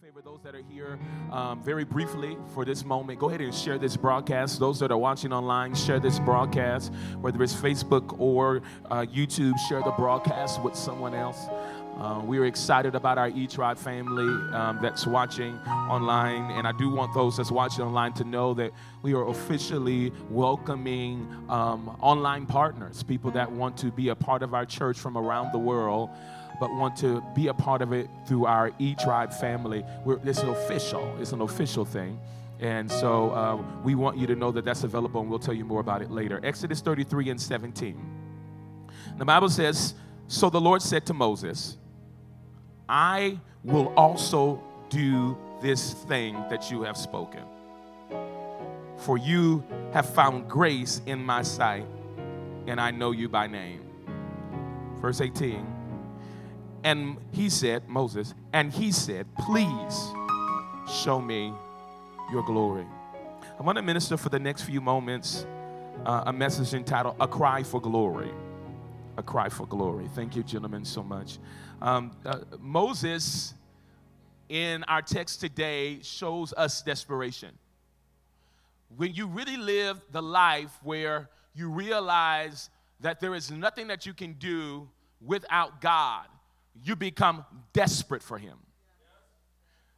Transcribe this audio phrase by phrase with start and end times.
[0.00, 0.98] a favor, those that are here,
[1.30, 4.58] um, very briefly for this moment, go ahead and share this broadcast.
[4.58, 9.82] Those that are watching online, share this broadcast, whether it's Facebook or uh, YouTube, share
[9.82, 11.46] the broadcast with someone else.
[11.98, 16.72] Uh, we are excited about our E Tribe family um, that's watching online, and I
[16.72, 18.72] do want those that's watching online to know that
[19.02, 24.54] we are officially welcoming um, online partners, people that want to be a part of
[24.54, 26.10] our church from around the world
[26.60, 29.84] but want to be a part of it through our E Tribe family.
[30.04, 32.18] We're, it's an official, it's an official thing.
[32.60, 35.64] And so uh, we want you to know that that's available, and we'll tell you
[35.64, 36.40] more about it later.
[36.42, 37.96] Exodus 33 and 17.
[39.18, 39.94] The Bible says,
[40.28, 41.76] So the Lord said to Moses,
[42.88, 47.42] I will also do this thing that you have spoken.
[48.98, 51.86] For you have found grace in my sight,
[52.66, 53.80] and I know you by name.
[55.00, 55.73] Verse 18
[56.84, 60.12] and he said, Moses, and he said, Please
[61.02, 61.52] show me
[62.30, 62.86] your glory.
[63.58, 65.46] I want to minister for the next few moments
[66.04, 68.30] uh, a message entitled A Cry for Glory.
[69.16, 70.08] A Cry for Glory.
[70.14, 71.38] Thank you, gentlemen, so much.
[71.80, 73.54] Um, uh, Moses,
[74.48, 77.50] in our text today, shows us desperation.
[78.96, 82.68] When you really live the life where you realize
[83.00, 84.88] that there is nothing that you can do
[85.20, 86.26] without God,
[86.82, 88.58] you become desperate for Him.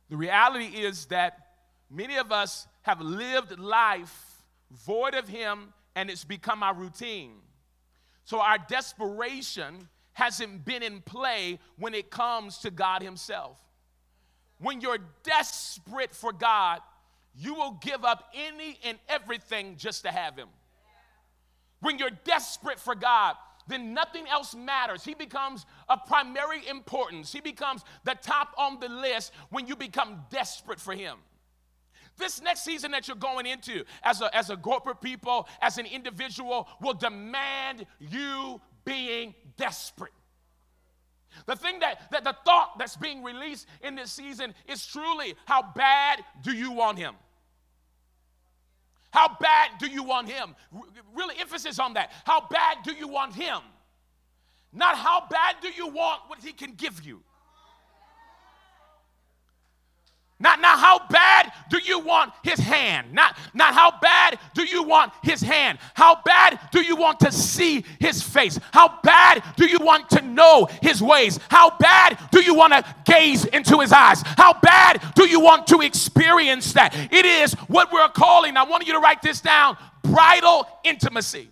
[0.09, 1.49] The reality is that
[1.91, 7.33] many of us have lived life void of Him and it's become our routine.
[8.25, 13.59] So our desperation hasn't been in play when it comes to God Himself.
[14.59, 16.81] When you're desperate for God,
[17.39, 20.49] you will give up any and everything just to have Him.
[21.81, 23.37] When you're desperate for God,
[23.67, 25.05] then nothing else matters.
[25.05, 27.33] He becomes of primary importance.
[27.33, 31.19] He becomes the top on the list when you become desperate for Him.
[32.17, 35.87] This next season that you're going into as a, as a corporate people, as an
[35.87, 40.13] individual, will demand you being desperate.
[41.45, 45.63] The thing that, that the thought that's being released in this season is truly how
[45.75, 47.15] bad do you want him?
[49.17, 50.55] How bad do you want him?
[51.15, 52.13] Really, emphasis on that.
[52.27, 53.61] How bad do you want him?
[54.75, 57.23] Not how bad do you want what he can give you.
[60.39, 63.13] Not, not how bad do you want his hand?
[63.15, 65.79] Not, not how bad do you want his hand?
[65.95, 68.61] How bad do you want to see his face?
[68.71, 71.41] How bad do you want to know his ways?
[71.49, 74.23] How bad do you want to gaze into his eyes?
[74.37, 76.95] How bad do you want to experience that?
[77.11, 81.49] It is what we're calling, I want you to write this down bridal intimacy.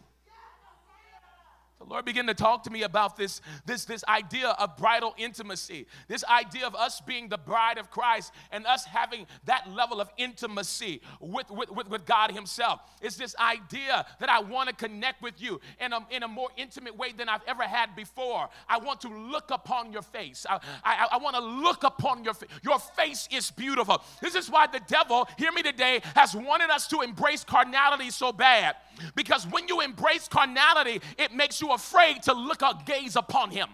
[1.94, 6.24] Lord began to talk to me about this, this, this idea of bridal intimacy, this
[6.24, 11.02] idea of us being the bride of Christ and us having that level of intimacy
[11.20, 12.80] with, with, with, with God Himself.
[13.00, 16.48] It's this idea that I want to connect with you in a, in a more
[16.56, 18.48] intimate way than I've ever had before.
[18.68, 20.44] I want to look upon your face.
[20.50, 22.50] I, I, I want to look upon your face.
[22.64, 24.02] Your face is beautiful.
[24.20, 28.32] This is why the devil, hear me today, has wanted us to embrace carnality so
[28.32, 28.74] bad.
[29.14, 33.68] Because when you embrace carnality, it makes you afraid to look or gaze upon him.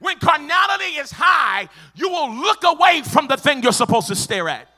[0.00, 4.48] When carnality is high, you will look away from the thing you're supposed to stare
[4.48, 4.68] at.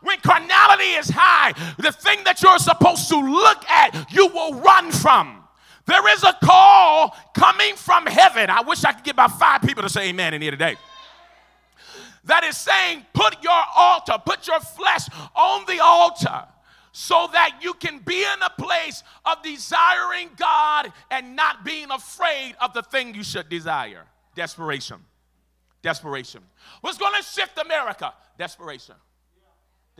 [0.00, 4.90] When carnality is high, the thing that you're supposed to look at, you will run
[4.90, 5.44] from.
[5.86, 8.50] There is a call coming from heaven.
[8.50, 10.76] I wish I could get about five people to say amen in here today
[12.24, 16.44] that is saying, put your altar, put your flesh on the altar
[16.92, 22.54] so that you can be in a place of desiring God and not being afraid
[22.60, 24.04] of the thing you should desire.
[24.34, 24.98] Desperation.
[25.82, 26.42] Desperation.
[26.82, 28.12] What's going to shift America?
[28.38, 28.94] Desperation.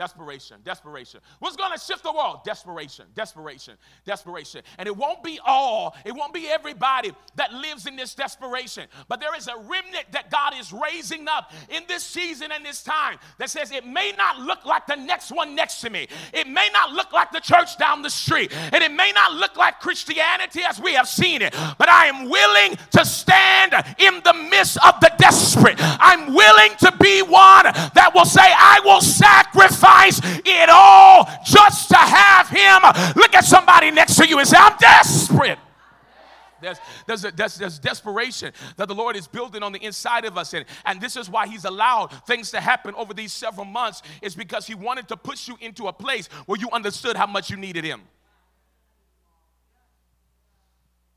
[0.02, 1.20] Desperation, desperation.
[1.38, 2.40] What's going to shift the world?
[2.44, 3.74] Desperation, desperation,
[4.04, 4.62] desperation.
[4.76, 8.88] And it won't be all, it won't be everybody that lives in this desperation.
[9.06, 12.82] But there is a remnant that God is raising up in this season and this
[12.82, 16.08] time that says it may not look like the next one next to me.
[16.34, 18.52] It may not look like the church down the street.
[18.72, 21.54] And it may not look like Christianity as we have seen it.
[21.78, 25.76] But I am willing to stand in the midst of the desperate.
[25.78, 29.91] I'm willing to be one that will say, I will sacrifice
[30.44, 32.82] it all just to have him.
[33.16, 35.58] Look at somebody next to you and say, I'm desperate.
[36.62, 40.38] There's, there's, a, there's, there's, desperation that the Lord is building on the inside of
[40.38, 40.54] us.
[40.54, 44.36] And, and this is why He's allowed things to happen over these several months, is
[44.36, 47.56] because He wanted to push you into a place where you understood how much you
[47.56, 48.02] needed Him.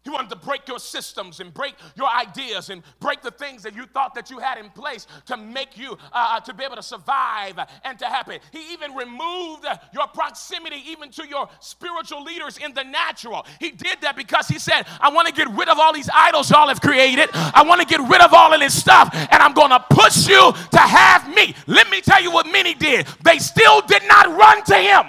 [0.06, 3.76] He wanted to break your systems and break your ideas and break the things that
[3.76, 6.84] you thought that you had in place to make you uh, to be able to
[6.84, 8.40] survive and to happen.
[8.52, 9.66] He even removed
[9.96, 13.48] your proximity even to your spiritual leaders in the natural.
[13.60, 16.52] He did that because he said, I want to get rid of all these idols
[16.52, 17.30] y'all have created.
[17.34, 20.28] I want to get rid of all of this stuff and I'm going to push
[20.28, 21.56] you to have me.
[21.66, 23.08] Let me tell you what many did.
[23.24, 25.06] They still did not run to him.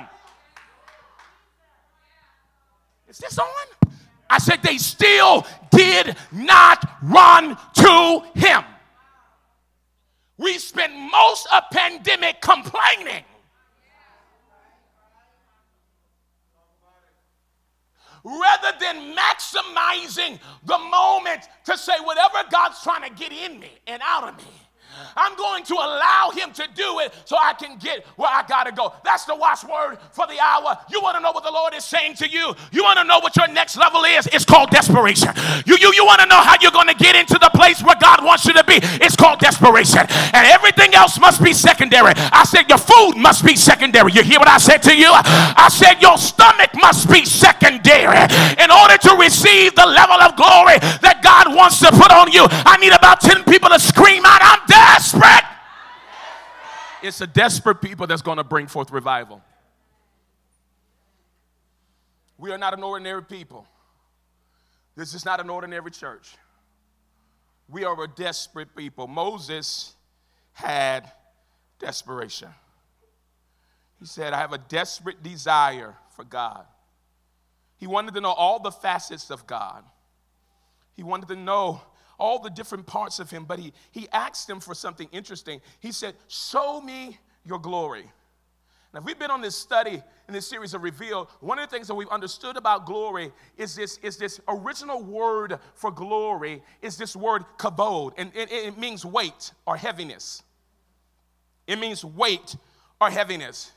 [3.10, 3.75] Is this on?
[4.28, 8.64] I said they still did not run to him.
[10.38, 13.24] We spent most of pandemic complaining.
[18.24, 24.02] Rather than maximizing the moment to say whatever God's trying to get in me and
[24.04, 24.65] out of me
[25.16, 28.64] I'm going to allow him to do it so I can get where I got
[28.64, 28.92] to go.
[29.04, 30.78] That's the watchword for the hour.
[30.90, 32.54] You want to know what the Lord is saying to you?
[32.72, 34.26] You want to know what your next level is?
[34.32, 35.30] It's called desperation.
[35.64, 37.96] You, you, you want to know how you're going to get into the place where
[38.00, 38.78] God wants you to be?
[39.04, 40.06] It's called desperation.
[40.32, 42.12] And everything else must be secondary.
[42.16, 44.12] I said your food must be secondary.
[44.12, 45.10] You hear what I said to you?
[45.12, 48.16] I said your stomach must be secondary.
[48.58, 52.46] In order to receive the level of glory that God wants to put on you,
[52.48, 55.44] I need about 10 people to scream out, I'm dead desperate.
[57.02, 59.42] It's a desperate people that's going to bring forth revival.
[62.38, 63.66] We are not an ordinary people.
[64.96, 66.36] This is not an ordinary church.
[67.68, 69.06] We are a desperate people.
[69.06, 69.94] Moses
[70.52, 71.10] had
[71.78, 72.48] desperation.
[73.98, 76.64] He said, I have a desperate desire for God.
[77.78, 79.84] He wanted to know all the facets of God.
[80.94, 81.82] He wanted to know
[82.18, 85.60] all the different parts of him, but he, he asked him for something interesting.
[85.80, 88.04] He said, Show me your glory.
[88.92, 91.74] Now, if we've been on this study in this series of Reveal, one of the
[91.74, 96.96] things that we've understood about glory is this, is this original word for glory is
[96.96, 100.42] this word kabod, and it, it means weight or heaviness.
[101.66, 102.56] It means weight
[103.00, 103.72] or heaviness.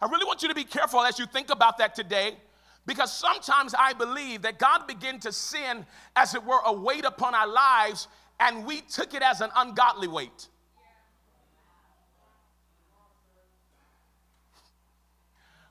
[0.00, 2.36] I really want you to be careful as you think about that today
[2.86, 5.86] because sometimes I believe that God began to sin,
[6.16, 8.08] as it were, a weight upon our lives,
[8.40, 10.48] and we took it as an ungodly weight.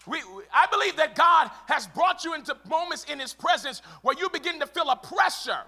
[0.07, 0.19] We,
[0.53, 4.59] I believe that God has brought you into moments in His presence where you begin
[4.59, 5.61] to feel a pressure.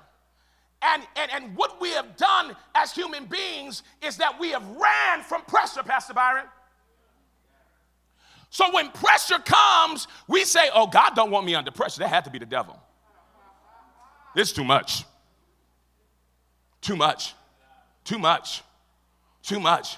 [0.82, 5.22] And, and, and what we have done as human beings is that we have ran
[5.24, 6.46] from pressure, Pastor Byron.
[8.54, 12.24] So when pressure comes, we say, "Oh, God don't want me under pressure." That had
[12.26, 12.80] to be the devil.
[14.36, 15.06] It's too much.
[16.80, 17.34] Too much.
[18.04, 18.62] Too much.
[19.42, 19.98] Too much.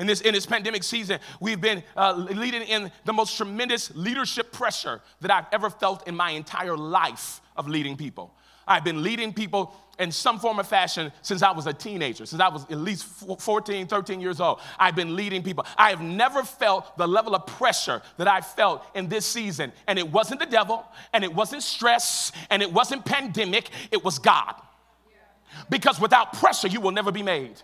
[0.00, 4.50] In this, in this pandemic season, we've been uh, leading in the most tremendous leadership
[4.50, 8.34] pressure that I've ever felt in my entire life of leading people.
[8.66, 12.40] I've been leading people in some form or fashion since I was a teenager, since
[12.40, 14.60] I was at least 14, 13 years old.
[14.78, 15.66] I've been leading people.
[15.76, 19.72] I have never felt the level of pressure that I felt in this season.
[19.86, 24.18] And it wasn't the devil, and it wasn't stress, and it wasn't pandemic, it was
[24.18, 24.54] God.
[25.70, 27.62] Because without pressure, you will never be made.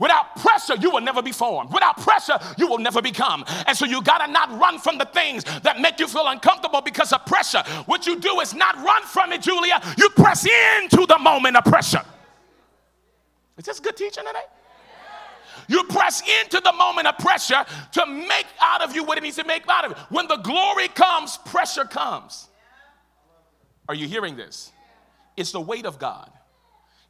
[0.00, 1.72] Without pressure, you will never be formed.
[1.72, 3.44] Without pressure, you will never become.
[3.66, 7.12] And so you gotta not run from the things that make you feel uncomfortable because
[7.12, 7.62] of pressure.
[7.84, 9.80] What you do is not run from it, Julia.
[9.98, 12.02] You press into the moment of pressure.
[13.58, 14.40] Is this good teaching today?
[15.68, 19.36] You press into the moment of pressure to make out of you what it needs
[19.36, 19.98] to make out of it.
[20.08, 22.48] When the glory comes, pressure comes.
[23.86, 24.72] Are you hearing this?
[25.36, 26.30] It's the weight of God.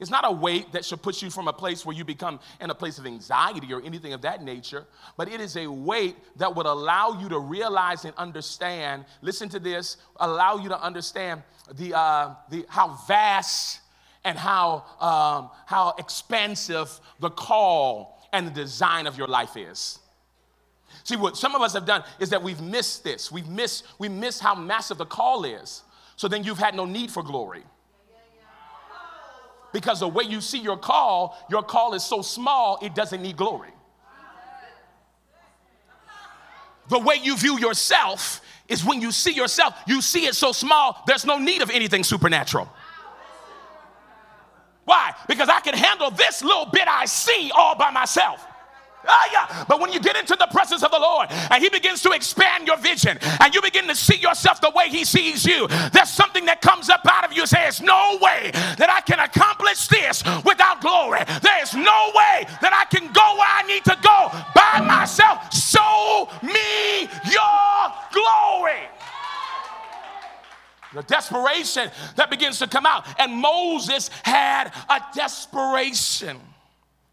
[0.01, 2.71] It's not a weight that should put you from a place where you become in
[2.71, 4.87] a place of anxiety or anything of that nature,
[5.19, 9.05] but it is a weight that would allow you to realize and understand.
[9.21, 11.43] Listen to this, allow you to understand
[11.75, 13.81] the, uh, the, how vast
[14.25, 19.99] and how, um, how expansive the call and the design of your life is.
[21.05, 23.31] See, what some of us have done is that we've missed this.
[23.31, 25.83] We've missed, we miss how massive the call is.
[26.17, 27.65] So then you've had no need for glory.
[29.73, 33.37] Because the way you see your call, your call is so small, it doesn't need
[33.37, 33.71] glory.
[36.89, 41.03] The way you view yourself is when you see yourself, you see it so small,
[41.07, 42.69] there's no need of anything supernatural.
[44.85, 45.13] Why?
[45.29, 48.45] Because I can handle this little bit I see all by myself.
[49.69, 52.67] But when you get into the presence of the Lord and He begins to expand
[52.67, 56.47] your vision and you begin to see yourself the way He sees you, there's something
[56.47, 60.81] that comes up out of you says, No way that I can accomplish this without
[60.81, 61.21] glory.
[61.43, 65.53] There is no way that I can go where I need to go by myself.
[65.55, 68.89] Show me your glory.
[70.93, 73.07] The desperation that begins to come out.
[73.19, 76.41] And Moses had a desperation.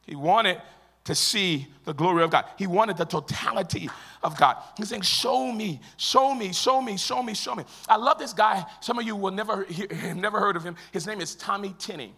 [0.07, 0.59] He wanted
[1.07, 2.43] to see the glory of God.
[2.57, 3.89] He wanted the totality
[4.21, 4.57] of God.
[4.75, 7.63] He's saying, Show me, show me, show me, show me, show me.
[7.87, 8.65] I love this guy.
[8.81, 10.75] Some of you will never hear, never heard of him.
[10.91, 12.13] His name is Tommy Tenney.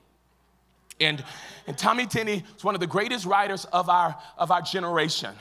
[0.99, 1.23] And,
[1.67, 5.35] and Tommy Tenney is one of the greatest writers of our, of our generation.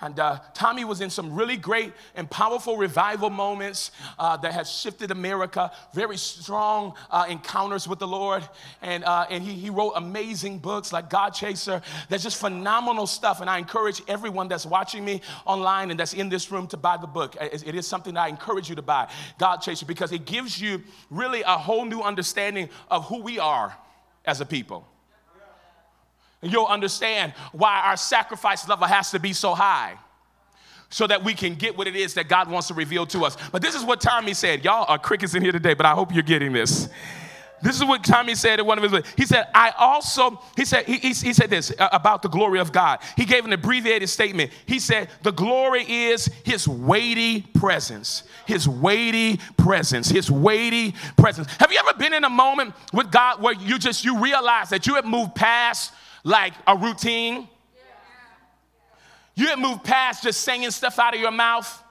[0.00, 4.70] And uh, Tommy was in some really great and powerful revival moments uh, that has
[4.70, 8.48] shifted America, very strong uh, encounters with the Lord.
[8.80, 11.82] And, uh, and he, he wrote amazing books like God Chaser.
[12.08, 13.40] There's just phenomenal stuff.
[13.40, 16.96] And I encourage everyone that's watching me online and that's in this room to buy
[16.96, 17.36] the book.
[17.40, 20.82] it, it is something I encourage you to buy, God Chaser, because it gives you
[21.10, 23.76] really a whole new understanding of who we are
[24.24, 24.86] as a people.
[26.42, 29.98] And you'll understand why our sacrifice level has to be so high
[30.90, 33.36] so that we can get what it is that God wants to reveal to us.
[33.52, 34.64] But this is what Tommy said.
[34.64, 36.88] Y'all are crickets in here today, but I hope you're getting this.
[37.60, 39.04] This is what Tommy said in one of his.
[39.16, 42.60] He said, "I also." He said, he, he, he said this uh, about the glory
[42.60, 43.00] of God.
[43.16, 44.52] He gave an abbreviated statement.
[44.66, 48.22] He said, "The glory is His weighty presence.
[48.46, 50.08] His weighty presence.
[50.08, 54.04] His weighty presence." Have you ever been in a moment with God where you just
[54.04, 55.92] you realize that you have moved past
[56.24, 57.48] like a routine.
[59.34, 61.82] You had moved past just saying stuff out of your mouth.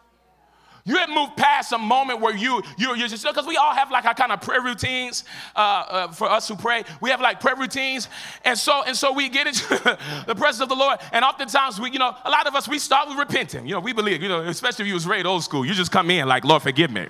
[0.84, 3.91] You had moved past a moment where you, you you're just, because we all have
[3.91, 6.86] like our kind of prayer routines uh, uh, for us who pray.
[7.01, 8.07] We have like prayer routines.
[8.46, 11.00] And so, and so we get into the presence of the Lord.
[11.12, 13.67] And oftentimes we, you know, a lot of us, we start with repenting.
[13.67, 15.91] You know, we believe, you know, especially if you was raised old school, you just
[15.91, 17.07] come in like, Lord, forgive me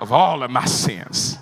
[0.00, 1.38] of all of my sins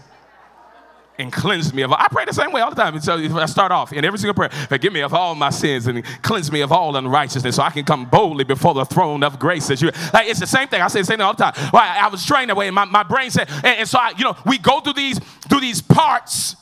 [1.19, 1.99] and cleanse me of all.
[1.99, 2.99] I pray the same way all the time.
[3.01, 6.05] So I start off in every single prayer, forgive me of all my sins and
[6.23, 9.69] cleanse me of all unrighteousness so I can come boldly before the throne of grace.
[9.69, 10.83] That you, like, it's the same thing.
[10.83, 11.55] I say the same thing all the time.
[11.73, 13.99] Well, I, I was trained that way and my, my brain said, and, and so
[13.99, 15.19] I, you know, we go through these,
[15.49, 16.57] through these parts,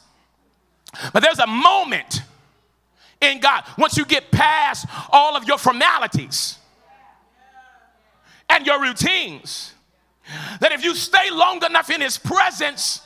[1.13, 2.23] but there's a moment
[3.21, 6.59] in God once you get past all of your formalities
[8.49, 9.75] and your routines
[10.61, 13.03] that if you stay long enough in his presence,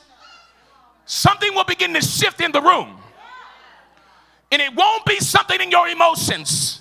[1.08, 2.96] something will begin to shift in the room.
[4.52, 6.80] And it won't be something in your emotions.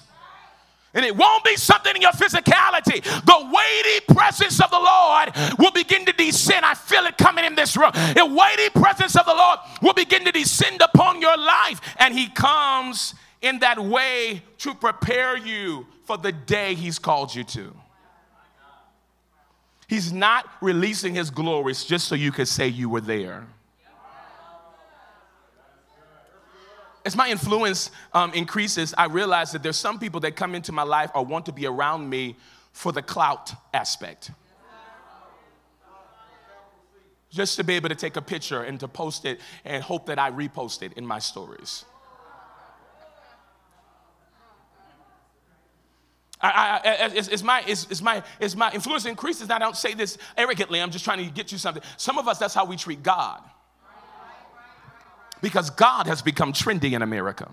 [0.94, 3.04] And it won't be something in your physicality.
[3.04, 6.66] The weighty presence of the Lord will begin to descend.
[6.66, 7.92] I feel it coming in this room.
[7.94, 11.82] The weighty presence of the Lord will begin to descend upon your life.
[12.00, 17.44] And He comes in that way to prepare you for the day He's called you
[17.44, 17.76] to.
[19.88, 23.48] He's not releasing His glories just so you could say you were there.
[27.08, 30.84] As my influence um, increases, I realize that there's some people that come into my
[30.84, 32.36] life or want to be around me
[32.74, 34.32] for the clout aspect.
[37.30, 40.20] Just to be able to take a picture and to post it and hope that
[40.20, 41.86] I repost it in my stories.
[46.42, 49.50] I, I, it's, it's, my, it's, it's, my, it's my influence increases.
[49.50, 50.82] I don't say this arrogantly.
[50.82, 51.84] I'm just trying to get you something.
[51.96, 53.42] Some of us, that's how we treat God
[55.42, 57.50] because God has become trendy in America.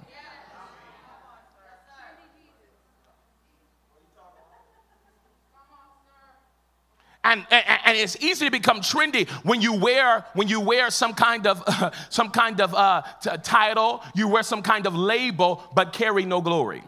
[7.26, 11.14] And, and, and, it's easy to become trendy when you wear when you wear some
[11.14, 15.64] kind of uh, some kind of uh, t- title, you wear some kind of label,
[15.74, 16.82] but carry no glory.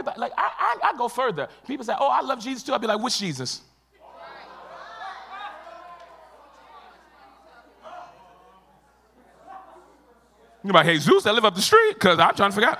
[0.00, 1.46] Everybody, like, I, I, I go further.
[1.66, 2.72] People say, oh, I love Jesus too.
[2.72, 3.60] I'd be like, which Jesus?
[10.64, 11.94] You're like, hey, Zeus that live up the street?
[11.94, 12.78] Because I'm trying to figure out.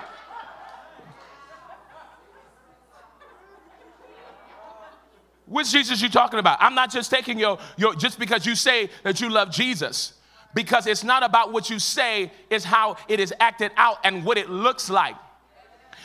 [5.45, 6.57] Which Jesus you talking about?
[6.63, 10.15] I'm not just taking your, your just because you say that you love Jesus.
[10.55, 14.39] Because it's not about what you say, it's how it is acted out and what
[14.39, 15.17] it looks like.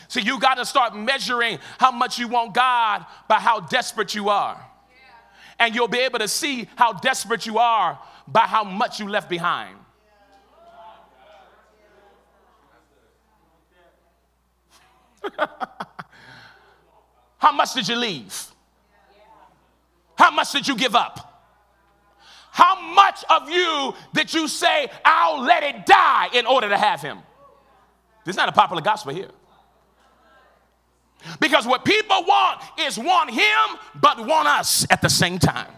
[0.07, 4.29] So you got to start measuring how much you want God by how desperate you
[4.29, 4.63] are.
[5.59, 9.29] And you'll be able to see how desperate you are by how much you left
[9.29, 9.77] behind.
[17.37, 18.47] how much did you leave?
[20.17, 21.25] How much did you give up?
[22.51, 27.01] How much of you did you say, I'll let it die in order to have
[27.01, 27.19] him?
[28.23, 29.29] This is not a popular gospel here.
[31.39, 35.71] Because what people want is want him, but want us at the same time.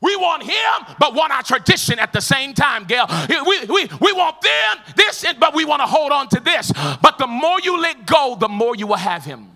[0.00, 3.06] We want him, but want our tradition at the same time, Gail.
[3.28, 6.72] We, we, we want them, this, but we want to hold on to this.
[7.02, 9.50] But the more you let go, the more you will have him.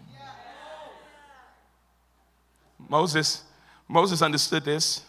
[2.88, 3.44] Moses,
[3.88, 5.02] Moses understood this.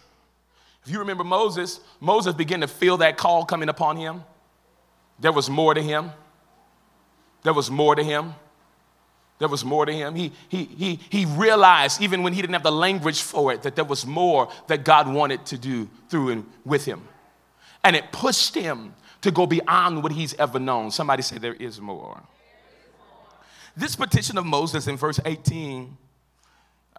[0.86, 4.24] If you remember Moses, Moses began to feel that call coming upon him.
[5.20, 6.12] There was more to him.
[7.44, 8.36] There was more to him.
[9.44, 10.16] There was more to him.
[10.16, 13.76] He, he, he, he realized, even when he didn't have the language for it, that
[13.76, 17.06] there was more that God wanted to do through and with him.
[17.84, 20.92] And it pushed him to go beyond what he's ever known.
[20.92, 22.24] Somebody say, There is more.
[23.76, 25.98] This petition of Moses in verse 18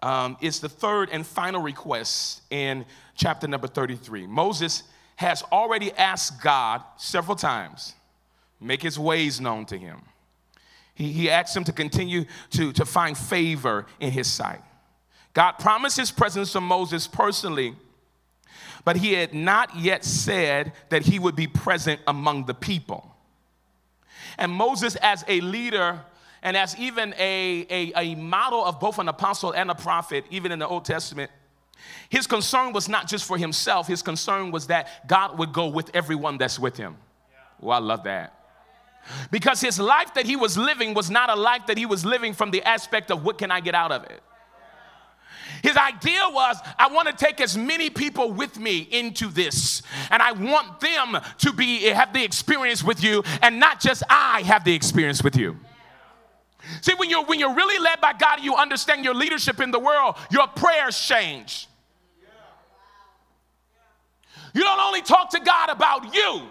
[0.03, 2.85] um, is the third and final request in
[3.15, 4.27] chapter number 33.
[4.27, 4.83] Moses
[5.15, 7.95] has already asked God several times,
[8.61, 10.03] make his ways known to him.
[10.95, 14.61] He, he asked him to continue to, to find favor in his sight.
[15.33, 17.75] God promised his presence to Moses personally,
[18.85, 23.13] but he had not yet said that he would be present among the people.
[24.37, 25.99] And Moses, as a leader,
[26.41, 30.51] and as even a, a, a, model of both an apostle and a prophet, even
[30.51, 31.31] in the Old Testament,
[32.09, 35.93] his concern was not just for himself, his concern was that God would go with
[35.93, 36.97] everyone that's with him.
[37.59, 38.44] Well, I love that.
[39.31, 42.33] Because his life that he was living was not a life that he was living
[42.33, 44.21] from the aspect of what can I get out of it.
[45.61, 49.81] His idea was, I want to take as many people with me into this,
[50.11, 54.41] and I want them to be have the experience with you, and not just I
[54.41, 55.57] have the experience with you.
[56.81, 59.79] See, when you're when you're really led by God, you understand your leadership in the
[59.79, 60.15] world.
[60.31, 61.67] Your prayers change.
[64.53, 66.43] You don't only talk to God about you.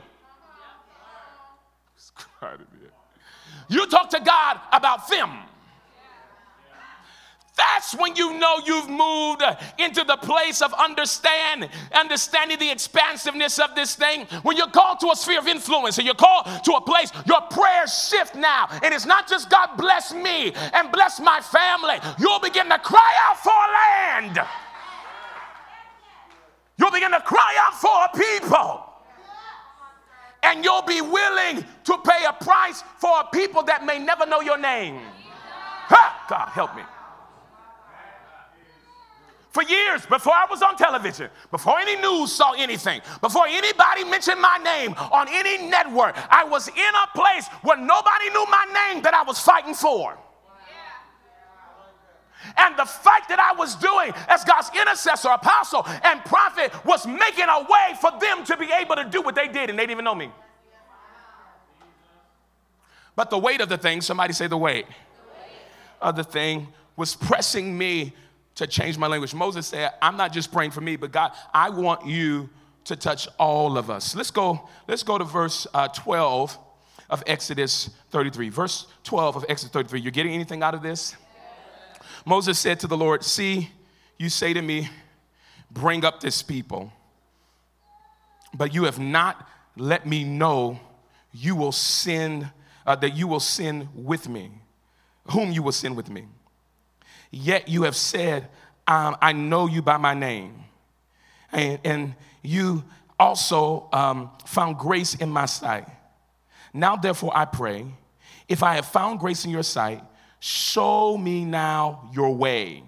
[3.68, 5.30] You talk to God about them.
[7.56, 9.42] That's when you know you've moved
[9.78, 14.26] into the place of understand, understanding the expansiveness of this thing.
[14.42, 17.42] When you're called to a sphere of influence and you're called to a place, your
[17.42, 18.68] prayers shift now.
[18.82, 21.98] And it's not just God bless me and bless my family.
[22.18, 23.52] You'll begin to cry out for
[24.32, 24.48] land.
[26.76, 28.93] You'll begin to cry out for people
[30.44, 34.40] and you'll be willing to pay a price for a people that may never know
[34.40, 35.00] your name.
[35.86, 36.26] Ha!
[36.28, 36.82] God, help me.
[39.50, 44.40] For years, before I was on television, before any news saw anything, before anybody mentioned
[44.40, 49.02] my name on any network, I was in a place where nobody knew my name
[49.04, 50.18] that I was fighting for.
[52.56, 57.46] And the fight that I was doing as God's intercessor, apostle, and prophet was making
[57.48, 59.92] a way for them to be able to do what they did, and they didn't
[59.92, 60.30] even know me.
[63.16, 65.58] But the weight of the thing, somebody say the weight, the weight.
[66.00, 68.12] of the thing was pressing me
[68.56, 69.34] to change my language.
[69.34, 72.48] Moses said, I'm not just praying for me, but God, I want you
[72.84, 74.14] to touch all of us.
[74.14, 76.58] Let's go, let's go to verse uh, 12
[77.10, 78.48] of Exodus 33.
[78.48, 80.00] Verse 12 of Exodus 33.
[80.00, 81.16] You're getting anything out of this?
[82.24, 83.70] Moses said to the Lord, See,
[84.18, 84.88] you say to me,
[85.70, 86.92] Bring up this people,
[88.54, 90.78] but you have not let me know
[91.32, 92.48] you will send,
[92.86, 94.52] uh, that you will send with me,
[95.32, 96.26] whom you will send with me.
[97.32, 98.48] Yet you have said,
[98.86, 100.64] um, I know you by my name.
[101.50, 102.84] And, and you
[103.18, 105.88] also um, found grace in my sight.
[106.72, 107.86] Now, therefore, I pray,
[108.48, 110.02] if I have found grace in your sight,
[110.46, 112.82] Show me now your way.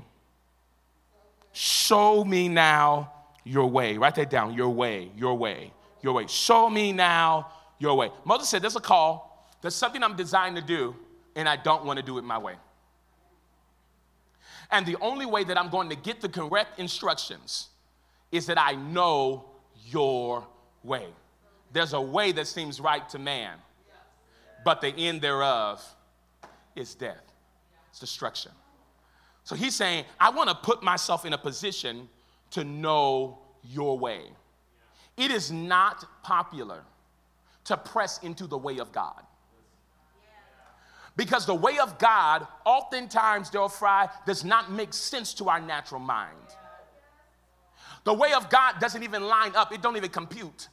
[1.52, 3.10] Show me now
[3.44, 3.96] your way.
[3.96, 4.52] Write that down.
[4.52, 6.26] Your way, your way, your way.
[6.26, 8.10] Show me now your way.
[8.26, 9.48] Moses said, There's a call.
[9.62, 10.94] There's something I'm designed to do,
[11.34, 12.56] and I don't want to do it my way.
[14.70, 17.68] And the only way that I'm going to get the correct instructions
[18.32, 19.46] is that I know
[19.86, 20.46] your
[20.82, 21.06] way.
[21.72, 23.56] There's a way that seems right to man,
[24.62, 25.82] but the end thereof
[26.74, 27.25] is death.
[27.96, 28.52] It's destruction.
[29.44, 32.10] So he's saying, I want to put myself in a position
[32.50, 34.20] to know your way.
[35.16, 36.82] It is not popular
[37.64, 39.22] to press into the way of God.
[41.16, 46.02] Because the way of God, oftentimes, Del Fry, does not make sense to our natural
[46.02, 46.36] mind.
[48.04, 50.68] The way of God doesn't even line up, it don't even compute.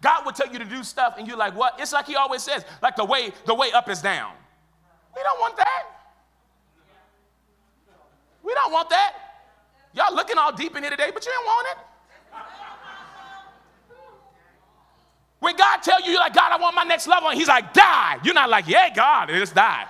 [0.00, 1.74] God will tell you to do stuff, and you're like, what?
[1.80, 4.32] It's like he always says, like the way, the way up is down.
[5.16, 5.93] We don't want that.
[8.44, 9.14] We don't want that.
[9.94, 11.76] Y'all looking all deep in here today, but you didn't want it.
[15.40, 17.72] When God tell you, you're like, God, I want my next level, and he's like,
[17.72, 18.18] die.
[18.24, 19.86] You're not like, yeah, God, just die.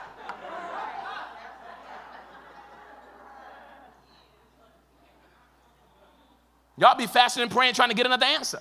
[6.76, 8.60] Y'all be fasting and praying trying to get another answer.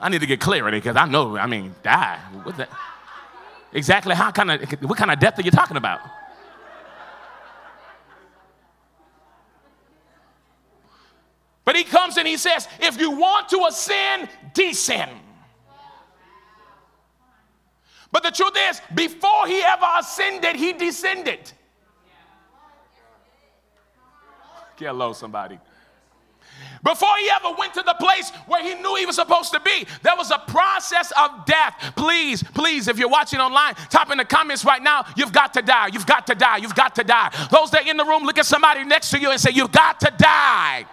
[0.00, 2.18] I need to get clarity because I know, I mean, die.
[2.44, 2.68] What that?
[3.72, 6.00] Exactly how kind of what kind of death are you talking about?
[11.64, 15.10] But he comes and he says, if you want to ascend, descend.
[18.12, 21.50] But the truth is, before he ever ascended, he descended.
[24.76, 25.58] Get somebody.
[26.84, 29.86] Before he ever went to the place where he knew he was supposed to be,
[30.02, 31.92] there was a process of death.
[31.96, 35.62] Please, please, if you're watching online, type in the comments right now, you've got to
[35.62, 37.30] die, you've got to die, you've got to die.
[37.50, 39.98] Those that in the room, look at somebody next to you and say, You've got
[40.00, 40.84] to die.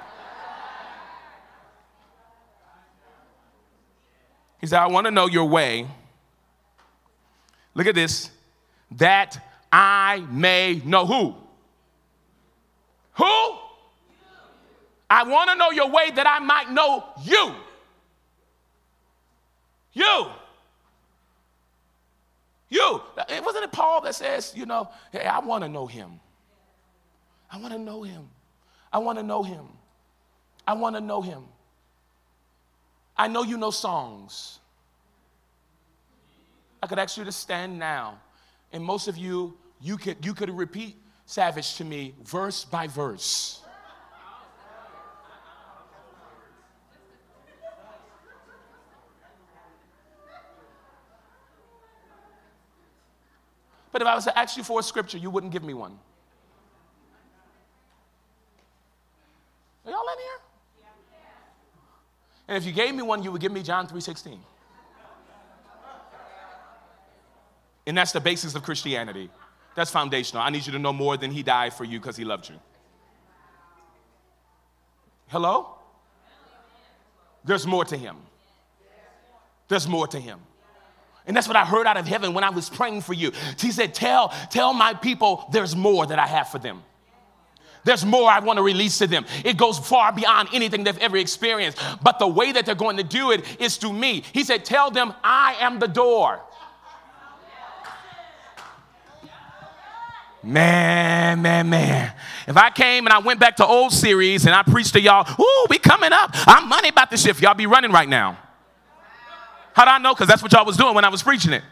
[4.61, 5.87] He said, I want to know your way.
[7.73, 8.29] Look at this.
[8.91, 11.35] That I may know who?
[13.13, 13.57] Who?
[15.09, 17.53] I want to know your way that I might know you.
[19.93, 20.27] You.
[22.69, 23.01] You.
[23.27, 26.19] It wasn't it Paul that says, you know, hey, I want to know him.
[27.51, 28.29] I want to know him.
[28.93, 29.65] I want to know him.
[30.65, 31.43] I want to know him.
[33.21, 34.57] I know you know songs.
[36.81, 38.19] I could ask you to stand now.
[38.73, 40.95] And most of you, you could, you could repeat
[41.27, 43.61] Savage to me verse by verse.
[53.91, 55.99] But if I was to ask you for a scripture, you wouldn't give me one.
[59.85, 60.50] Are y'all in here?
[62.51, 64.37] And if you gave me one, you would give me John 3:16.
[67.87, 69.29] And that's the basis of Christianity.
[69.73, 70.43] That's foundational.
[70.43, 72.59] I need you to know more than he died for you because he loved you.
[75.29, 75.77] Hello?
[77.45, 78.17] There's more to him.
[79.69, 80.41] There's more to him.
[81.25, 83.31] And that's what I heard out of heaven when I was praying for you.
[83.59, 86.83] He said, Tell, tell my people there's more that I have for them.
[87.83, 89.25] There's more I want to release to them.
[89.43, 91.81] It goes far beyond anything they've ever experienced.
[92.03, 94.23] But the way that they're going to do it is through me.
[94.33, 96.41] He said, Tell them I am the door.
[100.43, 102.13] Man, man, man.
[102.47, 105.27] If I came and I went back to old series and I preached to y'all,
[105.39, 106.31] ooh, we coming up.
[106.33, 107.41] I'm money about the shift.
[107.41, 108.37] Y'all be running right now.
[109.73, 110.13] How do I know?
[110.13, 111.63] Because that's what y'all was doing when I was preaching it.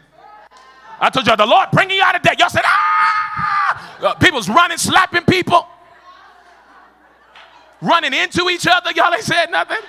[1.00, 2.38] I told y'all, the Lord bringing you out of debt.
[2.38, 3.96] Y'all said, ah!
[4.00, 5.59] Uh, people's running, slapping people,
[7.80, 8.90] running into each other.
[8.92, 9.82] Y'all ain't said nothing.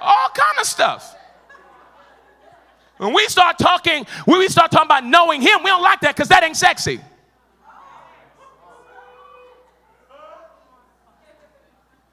[0.00, 1.16] All kind of stuff.
[2.98, 6.14] When we start talking, when we start talking about knowing Him, we don't like that
[6.14, 7.00] because that ain't sexy.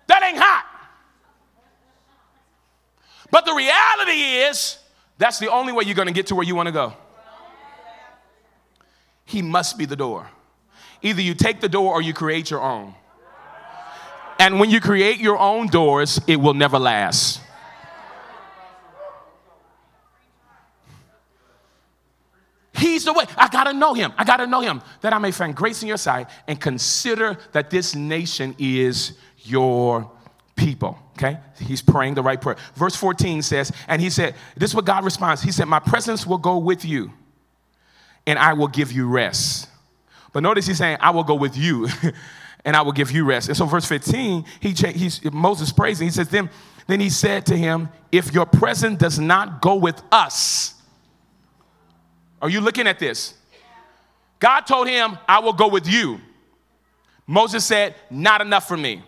[0.08, 0.66] That ain't hot.
[3.30, 4.80] But the reality is,
[5.20, 6.94] that's the only way you're going to get to where you want to go.
[9.26, 10.28] He must be the door.
[11.04, 12.96] Either you take the door or you create your own.
[14.40, 17.42] And when you create your own doors, it will never last.
[22.80, 23.26] He's the way.
[23.36, 24.14] I got to know him.
[24.18, 27.38] I got to know him that I may find grace in your sight and consider
[27.52, 30.10] that this nation is your
[30.56, 30.98] people.
[31.18, 31.38] Okay?
[31.60, 32.56] He's praying the right prayer.
[32.76, 35.42] Verse 14 says, and he said, This is what God responds.
[35.42, 37.12] He said, My presence will go with you,
[38.26, 39.68] and I will give you rest.
[40.32, 41.90] But notice he's saying, I will go with you,
[42.66, 43.48] and I will give you rest.
[43.48, 46.50] And so, verse 15, he he's, Moses prays, and he says, then,
[46.88, 50.76] then he said to him, If your presence does not go with us,
[52.42, 53.34] are you looking at this?
[54.40, 56.20] God told him, I will go with you.
[57.28, 59.04] Moses said, Not enough for me.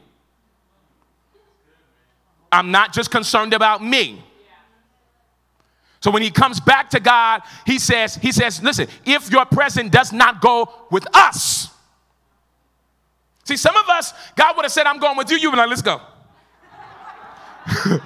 [2.51, 4.23] I'm not just concerned about me.
[6.01, 9.91] So when he comes back to God, he says, he says, listen, if your present
[9.91, 11.69] does not go with us.
[13.43, 15.37] See, some of us, God would have said, I'm going with you.
[15.37, 16.01] You would be like, let's go.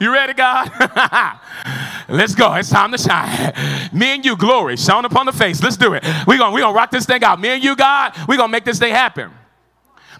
[0.00, 0.70] you ready, God?
[2.08, 2.54] let's go.
[2.54, 3.52] It's time to shine.
[3.92, 5.62] Me and you, glory, shone upon the face.
[5.62, 6.04] Let's do it.
[6.26, 7.40] We're going we gonna rock this thing out.
[7.40, 9.30] Me and you, God, we're going to make this thing happen.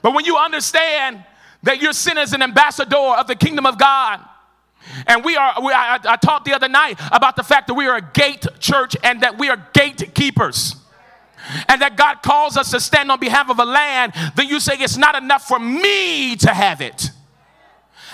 [0.02, 1.24] But when you understand
[1.62, 4.20] that you're sent as an ambassador of the kingdom of God.
[5.06, 7.86] And we are, we, I, I talked the other night about the fact that we
[7.86, 10.76] are a gate church and that we are gatekeepers
[11.68, 14.74] and that God calls us to stand on behalf of a land, then you say
[14.74, 17.10] it's not enough for me to have it.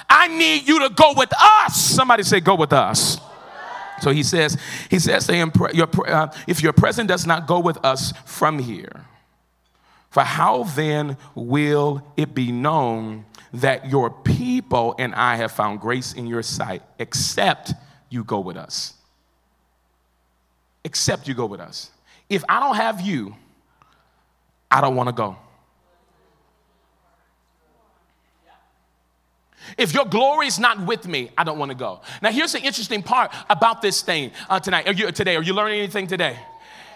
[0.09, 1.77] I need you to go with us.
[1.77, 3.19] Somebody say, go with us.
[4.01, 4.57] So he says,
[4.91, 9.07] he says uh, if your present does not go with us from here,
[10.11, 16.13] for how then will it be known that your people and I have found grace
[16.13, 17.73] in your sight, except
[18.11, 18.95] you go with us.
[20.85, 21.91] Except you go with us.
[22.29, 23.35] If I don't have you,
[24.71, 25.37] I don't want to go.
[29.77, 32.01] If your glory is not with me, I don't want to go.
[32.23, 34.87] Now, here's the interesting part about this thing uh, tonight.
[34.89, 36.39] Are you, today, are you learning anything today?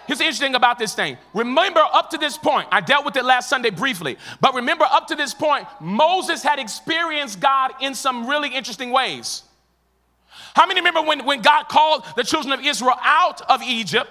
[0.07, 1.19] Here's the interesting about this thing.
[1.35, 5.07] Remember, up to this point, I dealt with it last Sunday briefly, but remember, up
[5.09, 9.43] to this point, Moses had experienced God in some really interesting ways.
[10.55, 14.11] How many remember when, when God called the children of Israel out of Egypt?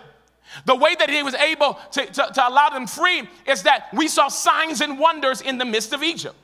[0.65, 4.07] The way that he was able to, to, to allow them free is that we
[4.07, 6.35] saw signs and wonders in the midst of Egypt.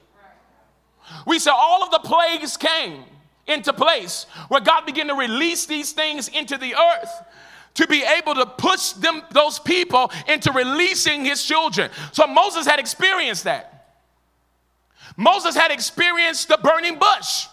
[1.26, 3.04] We saw all of the plagues came
[3.48, 7.12] into place where God began to release these things into the earth
[7.76, 11.92] to be able to push them those people into releasing his children.
[12.12, 13.72] So Moses had experienced that.
[15.18, 17.48] Moses had experienced the burning bush.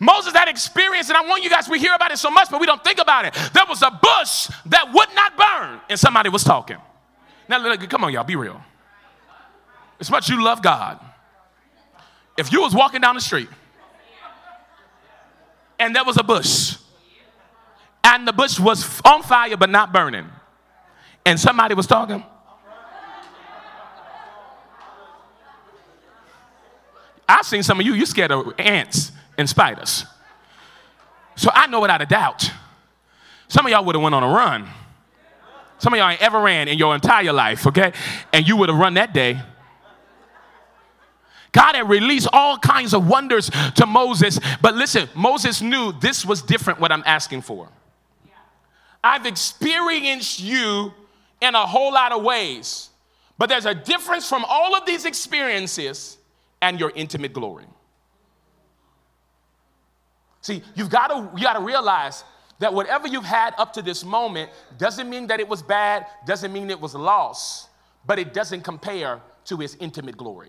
[0.00, 2.60] Moses had experience, and I want you guys, we hear about it so much, but
[2.60, 3.34] we don't think about it.
[3.52, 6.78] There was a bush that would not burn, and somebody was talking.
[7.48, 8.60] Now, come on, y'all, be real.
[10.00, 11.00] As much you love God,
[12.36, 13.48] if you was walking down the street
[15.78, 16.76] and there was a bush,
[18.04, 20.26] and the bush was on fire but not burning,
[21.24, 22.24] and somebody was talking,
[27.28, 30.04] I've seen some of you, you scared of ants and spiders.
[31.36, 32.50] So I know without a doubt,
[33.46, 34.68] some of y'all would have went on a run.
[35.78, 37.92] Some of y'all ain't ever ran in your entire life, okay?
[38.32, 39.40] And you would have run that day.
[41.52, 46.42] God had released all kinds of wonders to Moses, but listen, Moses knew this was
[46.42, 47.68] different what I'm asking for.
[49.02, 50.92] I've experienced you
[51.40, 52.90] in a whole lot of ways,
[53.38, 56.18] but there's a difference from all of these experiences
[56.60, 57.64] and your intimate glory.
[60.48, 62.24] See, you've got to you got to realize
[62.58, 66.54] that whatever you've had up to this moment doesn't mean that it was bad, doesn't
[66.54, 67.68] mean it was lost,
[68.06, 70.48] but it doesn't compare to his intimate glory.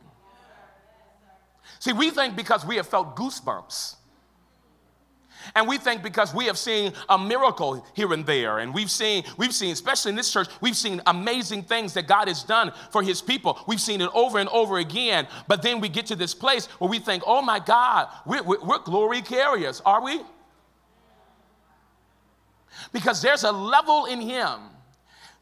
[1.80, 3.96] See, we think because we have felt goosebumps
[5.56, 9.24] and we think because we have seen a miracle here and there, and we've seen,
[9.38, 13.02] we've seen, especially in this church, we've seen amazing things that God has done for
[13.02, 13.60] his people.
[13.68, 15.28] We've seen it over and over again.
[15.48, 18.80] But then we get to this place where we think, oh my God, we're, we're,
[18.80, 20.22] glory carriers, are we?
[22.92, 24.60] Because there's a level in him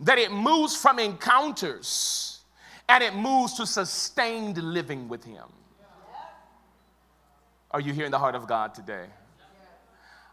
[0.01, 2.41] that it moves from encounters
[2.87, 5.45] and it moves to sustained living with him.
[7.71, 9.05] Are you hearing the heart of God today?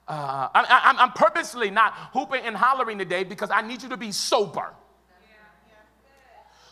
[0.07, 4.13] Uh, I, am purposely not hooping and hollering today because I need you to be
[4.13, 4.75] sober.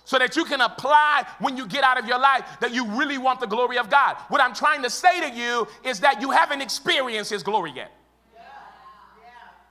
[0.04, 3.18] So that you can apply when you get out of your life that you really
[3.18, 4.16] want the glory of God.
[4.28, 7.92] What I'm trying to say to you is that you haven't experienced His glory yet.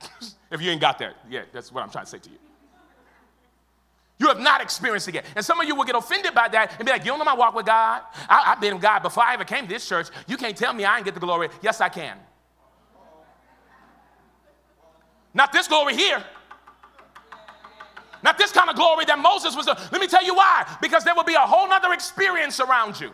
[0.50, 2.38] if you ain't got there yet, that's what I'm trying to say to you.
[4.18, 5.26] You have not experienced it yet.
[5.36, 7.24] And some of you will get offended by that and be like, You don't know
[7.24, 8.02] my walk with God?
[8.28, 10.08] I, have been God before I ever came to this church.
[10.26, 11.48] You can't tell me I ain't get the glory.
[11.60, 12.16] Yes, I can.
[15.34, 16.22] Not this glory here.
[18.22, 19.66] Not this kind of glory that Moses was.
[19.66, 20.66] Let me tell you why.
[20.80, 23.10] Because there will be a whole nother experience around you.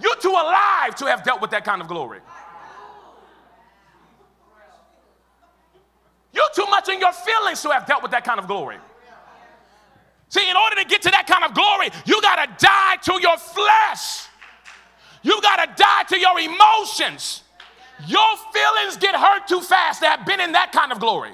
[0.00, 2.20] You're too alive to have dealt with that kind of glory.
[6.32, 8.78] You're too much in your feelings to have dealt with that kind of glory.
[10.28, 13.20] See, in order to get to that kind of glory, you got to die to
[13.20, 14.28] your flesh.
[15.22, 17.41] You got to die to your emotions.
[18.06, 21.32] Your feelings get hurt too fast to have been in that kind of glory.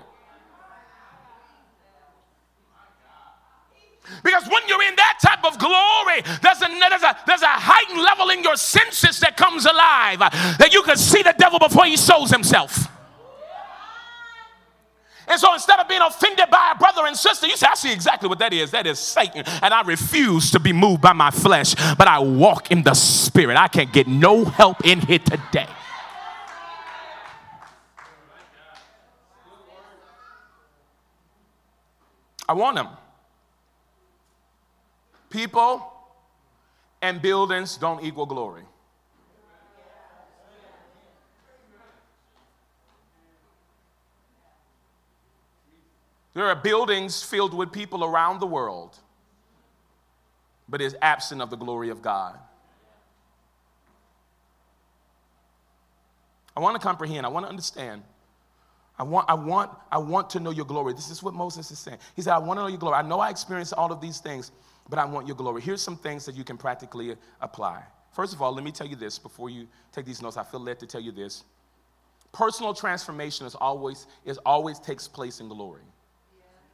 [4.23, 8.01] Because when you're in that type of glory, there's a, there's, a, there's a heightened
[8.01, 11.85] level in your senses that comes alive uh, that you can see the devil before
[11.85, 12.89] he shows himself.
[15.31, 17.93] And so instead of being offended by a brother and sister, you say, I see
[17.93, 18.71] exactly what that is.
[18.71, 19.45] That is Satan.
[19.63, 23.59] And I refuse to be moved by my flesh, but I walk in the spirit.
[23.59, 25.67] I can't get no help in here today.
[32.49, 32.89] I want them.
[35.29, 35.93] People
[37.03, 38.63] and buildings don't equal glory.
[46.35, 48.97] There are buildings filled with people around the world,
[50.69, 52.39] but is absent of the glory of God.
[56.57, 58.03] I want to comprehend, I want to understand
[58.99, 60.93] I want, I, want, I want to know your glory.
[60.93, 61.99] This is what Moses is saying.
[62.17, 62.97] He said, I want to know your glory.
[62.97, 64.51] I know I experienced all of these things,
[64.89, 65.63] but I want your glory.
[65.63, 67.83] Here's some things that you can practically apply.
[68.13, 70.37] First of all, let me tell you this before you take these notes.
[70.37, 71.45] I feel led to tell you this.
[72.33, 75.83] Personal transformation is always, is always takes place in glory.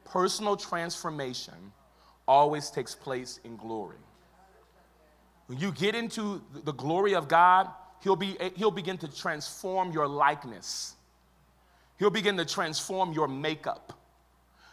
[0.03, 1.53] Personal transformation
[2.27, 3.97] always takes place in glory.
[5.45, 7.69] When you get into the glory of God,
[8.01, 10.95] he'll, be, he'll begin to transform your likeness.
[11.97, 13.93] He'll begin to transform your makeup.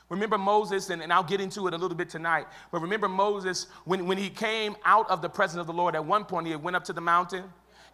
[0.09, 3.69] Remember Moses, and, and I'll get into it a little bit tonight, but remember Moses,
[3.85, 6.55] when, when he came out of the presence of the Lord, at one point he
[6.55, 7.45] went up to the mountain,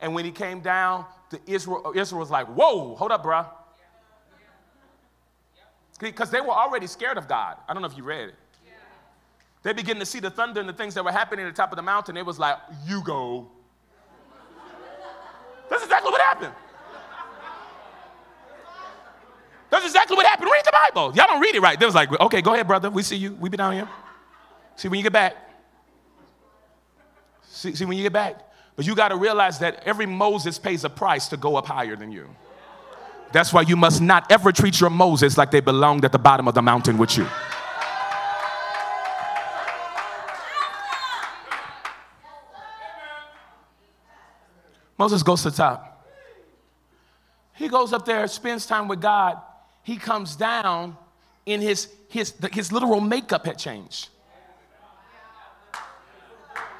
[0.01, 3.47] and when he came down, the Israel, Israel was like, whoa, hold up, bruh.
[6.01, 7.57] Because they were already scared of God.
[7.69, 8.35] I don't know if you read it.
[9.62, 11.73] They began to see the thunder and the things that were happening at the top
[11.73, 12.17] of the mountain.
[12.17, 13.49] It was like, you go.
[15.69, 16.55] That's exactly what happened.
[19.70, 20.50] That's exactly what happened.
[20.50, 21.14] Read the Bible.
[21.14, 21.78] Y'all don't read it right.
[21.78, 22.90] They was like, okay, go ahead, brother.
[22.90, 23.35] We see you.
[23.35, 23.88] We be down here.
[24.76, 25.37] See when you get back.
[27.48, 28.40] See, see when you get back.
[28.76, 31.96] But you got to realize that every Moses pays a price to go up higher
[31.96, 32.28] than you.
[33.33, 36.48] That's why you must not ever treat your Moses like they belonged at the bottom
[36.48, 37.26] of the mountain with you.
[44.96, 46.07] Moses goes to the top.
[47.54, 49.40] He goes up there, spends time with God,
[49.88, 50.98] he comes down
[51.46, 54.11] in his, his, his literal makeup had changed.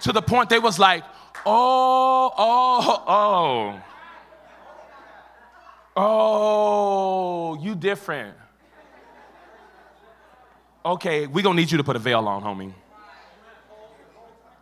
[0.01, 1.05] To the point they was like,
[1.47, 3.81] oh, oh, oh.
[5.97, 8.37] Oh, you different.
[10.85, 12.75] Okay, we gonna need you to put a veil on, homie.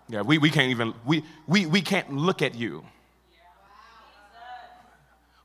[0.09, 2.85] Yeah, we, we can't even, we, we, we can't look at you.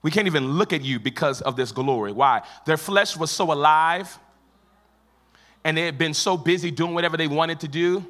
[0.01, 2.11] We can't even look at you because of this glory.
[2.11, 2.41] Why?
[2.65, 4.17] Their flesh was so alive
[5.63, 8.05] and they had been so busy doing whatever they wanted to do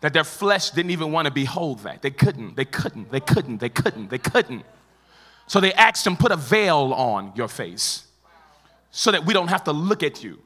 [0.00, 2.02] that their flesh didn't even want to behold that.
[2.02, 4.64] They couldn't, they couldn't, they couldn't, they couldn't, they couldn't.
[5.46, 8.06] So they asked him, put a veil on your face
[8.90, 10.38] so that we don't have to look at you.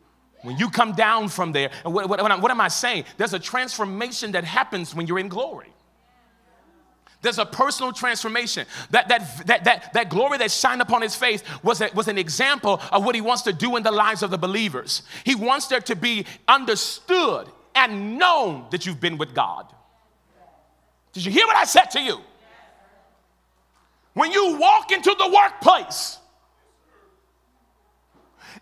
[0.43, 3.05] When you come down from there, and what, what, what am I saying?
[3.17, 5.73] There's a transformation that happens when you're in glory.
[7.23, 8.67] There's a personal transformation.
[8.91, 12.19] That, that, that, that, that glory that shined upon his face was, a, was an
[12.19, 15.03] example of what he wants to do in the lives of the believers.
[15.25, 19.73] He wants there to be understood and known that you've been with God.
[21.13, 22.19] Did you hear what I said to you?
[24.15, 26.19] When you walk into the workplace,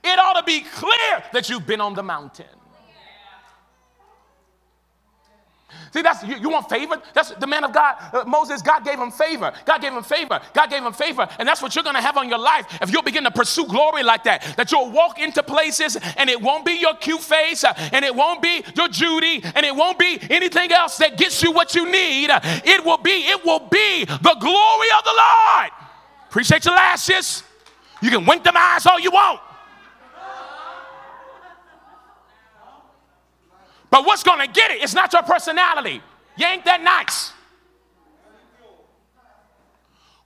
[0.05, 2.47] it ought to be clear that you've been on the mountain.
[5.93, 7.03] See, that's you, you, want favor?
[7.15, 8.63] That's the man of God, uh, Moses.
[8.63, 9.53] God gave him favor.
[9.65, 10.41] God gave him favor.
[10.55, 12.93] God gave him favor, and that's what you're going to have on your life if
[12.93, 14.55] you'll begin to pursue glory like that.
[14.57, 18.15] That you'll walk into places, and it won't be your cute face, uh, and it
[18.15, 21.91] won't be your Judy, and it won't be anything else that gets you what you
[21.91, 22.31] need.
[22.31, 25.71] It will be, it will be the glory of the Lord.
[26.29, 27.43] Appreciate your lashes.
[28.01, 29.41] You can wink them eyes all you want.
[33.91, 34.83] But what's going to get it?
[34.83, 36.01] It's not your personality.
[36.37, 37.33] You ain't that nice.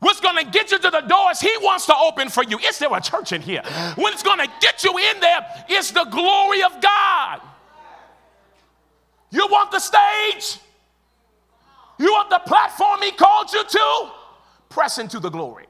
[0.00, 2.59] What's going to get you to the doors he wants to open for you?
[2.59, 3.62] Is there a church in here?
[3.94, 7.40] What's going to get you in there is the glory of God.
[9.31, 10.61] You want the stage?
[11.98, 14.11] You want the platform he called you to?
[14.68, 15.64] Press into the glory.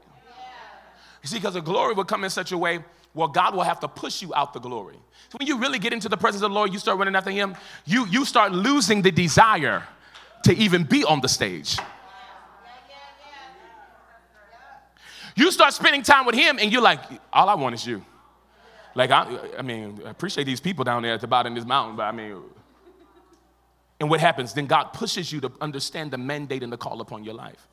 [1.23, 2.83] You see, because the glory will come in such a way
[3.15, 4.97] where God will have to push you out the glory.
[5.29, 7.31] So when you really get into the presence of the Lord, you start running after
[7.31, 9.83] Him, you, you start losing the desire
[10.43, 11.77] to even be on the stage.
[15.35, 16.99] You start spending time with Him, and you're like,
[17.31, 18.05] all I want is you.
[18.95, 21.65] Like, I, I mean, I appreciate these people down there at the bottom of this
[21.65, 22.41] mountain, but I mean,
[23.99, 24.53] and what happens?
[24.53, 27.65] Then God pushes you to understand the mandate and the call upon your life.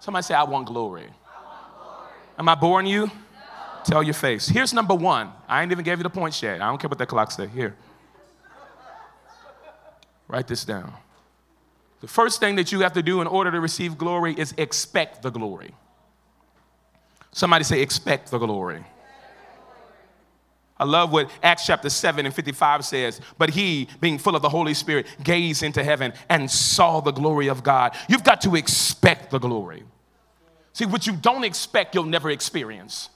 [0.00, 1.04] Somebody say, I want glory.
[1.04, 2.08] I want glory.
[2.38, 3.10] Am I boring you?
[3.84, 4.48] Tell your face.
[4.48, 5.32] Here's number one.
[5.48, 6.60] I ain't even gave you the points yet.
[6.60, 7.46] I don't care what that clock say.
[7.48, 7.76] Here.
[10.28, 10.92] Write this down.
[12.00, 15.22] The first thing that you have to do in order to receive glory is expect
[15.22, 15.74] the glory.
[17.32, 18.84] Somebody say, expect the glory.
[20.78, 23.20] I love what Acts chapter 7 and 55 says.
[23.38, 27.48] But he, being full of the Holy Spirit, gazed into heaven and saw the glory
[27.48, 27.94] of God.
[28.08, 29.84] You've got to expect the glory.
[30.72, 33.10] See, what you don't expect, you'll never experience.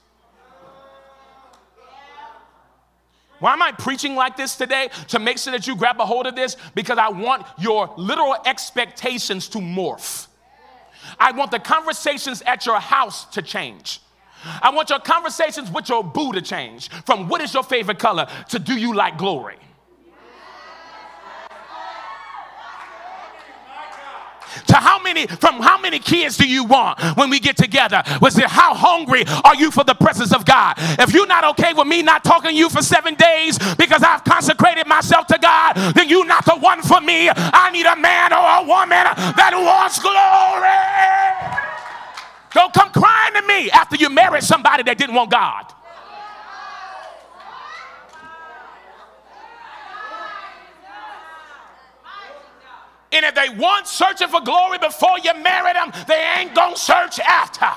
[3.39, 4.89] Why am I preaching like this today?
[5.09, 8.35] To make sure that you grab a hold of this because I want your literal
[8.45, 10.27] expectations to morph.
[11.19, 14.01] I want the conversations at your house to change.
[14.61, 18.27] I want your conversations with your boo to change from what is your favorite color
[18.49, 19.57] to do you like glory.
[24.67, 28.03] To how many from how many kids do you want when we get together?
[28.21, 30.75] Was it how hungry are you for the presence of God?
[30.77, 34.23] If you're not okay with me not talking to you for seven days because I've
[34.23, 37.29] consecrated myself to God, then you're not the one for me.
[37.29, 39.05] I need a man or a woman
[39.35, 41.67] that wants glory.
[42.53, 45.73] Don't come crying to me after you married somebody that didn't want God.
[53.11, 57.19] And if they want searching for glory before you marry them, they ain't gonna search
[57.19, 57.67] after.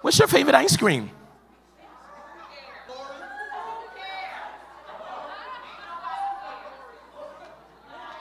[0.00, 1.10] What's your favorite ice cream?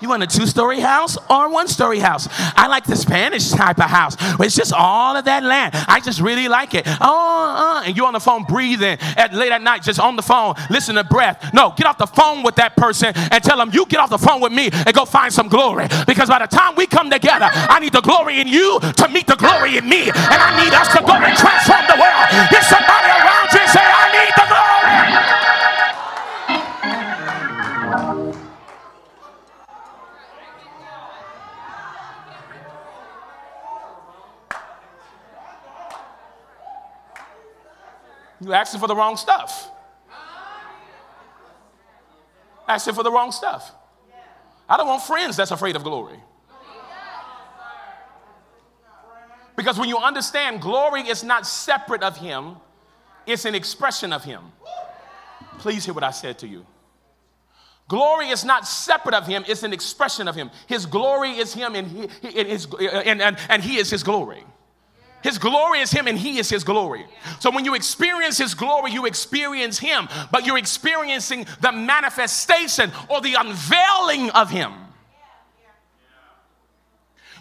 [0.03, 2.27] You want a two story house or one story house?
[2.57, 5.73] I like the Spanish type of house where it's just all of that land.
[5.87, 6.85] I just really like it.
[6.99, 10.21] Oh, uh, and you on the phone breathing at late at night, just on the
[10.21, 11.53] phone, listen to breath.
[11.53, 14.17] No, get off the phone with that person and tell them, you get off the
[14.17, 15.87] phone with me and go find some glory.
[16.05, 19.27] Because by the time we come together, I need the glory in you to meet
[19.27, 20.09] the glory in me.
[20.09, 22.27] And I need us to go and transform the world.
[22.51, 24.72] Get somebody around you and say, I need the glory.
[38.43, 39.69] You're asking for the wrong stuff.
[42.67, 43.71] Asking for the wrong stuff.
[44.67, 46.19] I don't want friends that's afraid of glory.
[49.55, 52.55] Because when you understand glory is not separate of Him,
[53.25, 54.41] it's an expression of Him.
[55.59, 56.65] Please hear what I said to you.
[57.87, 60.49] Glory is not separate of Him, it's an expression of Him.
[60.67, 64.43] His glory is Him, and He, and, and, and he is His glory.
[65.24, 67.05] His glory is Him and He is His glory.
[67.39, 73.21] So when you experience His glory, you experience Him, but you're experiencing the manifestation or
[73.21, 74.74] the unveiling of Him.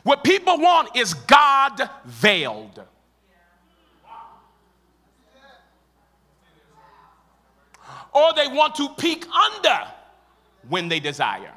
[0.05, 2.83] What people want is God veiled.
[8.15, 9.89] Or they want to peek under
[10.69, 11.55] when they desire.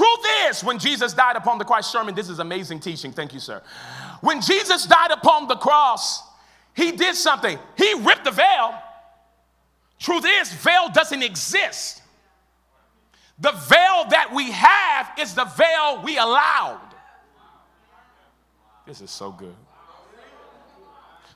[0.00, 3.12] Truth is, when Jesus died upon the cross, Sherman, this is amazing teaching.
[3.12, 3.60] Thank you, sir.
[4.22, 6.22] When Jesus died upon the cross,
[6.74, 7.58] he did something.
[7.76, 8.80] He ripped the veil.
[9.98, 12.00] Truth is, veil doesn't exist.
[13.40, 16.94] The veil that we have is the veil we allowed.
[18.86, 19.54] This is so good.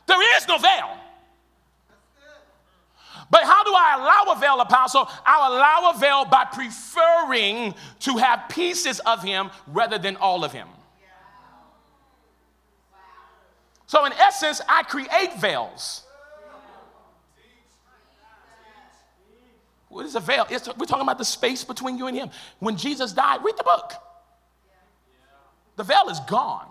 [0.06, 0.96] There is no veil.
[3.30, 5.08] But how do I allow a veil, apostle?
[5.24, 10.52] I allow a veil by preferring to have pieces of him rather than all of
[10.52, 10.68] him.
[13.86, 16.04] So, in essence, I create veils.
[19.88, 20.46] What is a veil?
[20.50, 22.30] It's, we're talking about the space between you and him.
[22.58, 23.92] When Jesus died, read the book.
[25.76, 26.66] The veil is gone.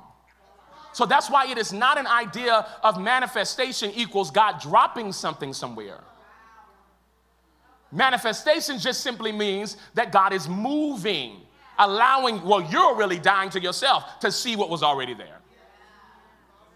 [0.92, 6.02] So that's why it is not an idea of manifestation equals God dropping something somewhere.
[7.94, 11.42] Manifestation just simply means that God is moving,
[11.78, 15.38] allowing, well, you're really dying to yourself to see what was already there.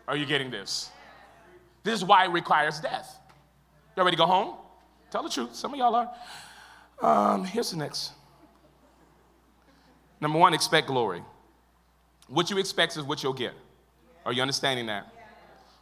[0.08, 0.92] Are you getting this?
[1.84, 3.18] This is why it requires death.
[3.96, 4.58] Y'all ready to go home?
[5.10, 5.56] Tell the truth.
[5.56, 7.34] Some of y'all are.
[7.34, 8.12] Um, here's the next.
[10.22, 11.24] Number one, expect glory.
[12.28, 13.54] What you expect is what you'll get.
[14.24, 15.12] Are you understanding that?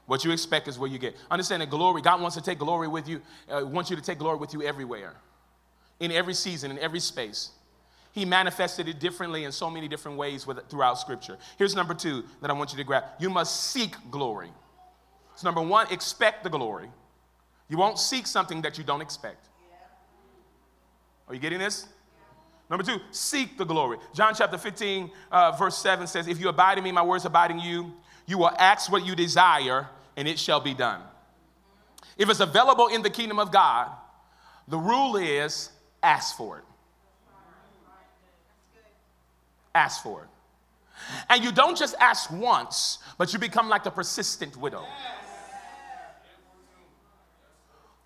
[0.06, 1.16] What you expect is what you get.
[1.32, 4.20] Understand that glory, God wants to take glory with you, uh, wants you to take
[4.20, 5.14] glory with you everywhere
[6.00, 7.50] in every season, in every space.
[8.12, 11.38] He manifested it differently in so many different ways with, throughout Scripture.
[11.58, 14.50] Here's number two that I want you to grab you must seek glory.
[15.36, 16.88] So, number one, expect the glory.
[17.68, 19.50] You won't seek something that you don't expect.
[21.28, 21.88] Are you getting this?
[22.70, 23.98] Number two, seek the glory.
[24.14, 27.52] John chapter 15, uh, verse 7 says, If you abide in me, my words abide
[27.52, 27.94] in you,
[28.26, 31.02] you will ask what you desire, and it shall be done.
[32.18, 33.92] If it's available in the kingdom of God,
[34.68, 35.70] the rule is
[36.02, 36.64] ask for it.
[39.74, 40.30] Ask for it.
[41.30, 44.86] And you don't just ask once, but you become like the persistent widow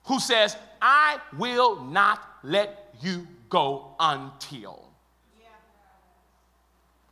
[0.06, 4.88] who says, I will not let you go until.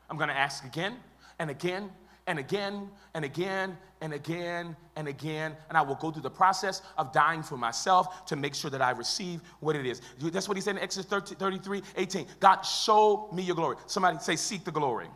[0.10, 0.95] I'm going to ask again
[1.38, 1.91] and again
[2.28, 5.55] and again and again and again and again.
[5.69, 8.82] And I will go through the process of dying for myself to make sure that
[8.82, 10.01] I receive what it is.
[10.19, 12.28] That's what he said in Exodus 33 18.
[12.39, 13.78] God, show me your glory.
[13.88, 15.07] Somebody say, seek the glory.